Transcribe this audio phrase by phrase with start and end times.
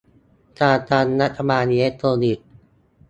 [0.61, 2.45] การทำรัฐบาลอิเล็กทรอนิกส์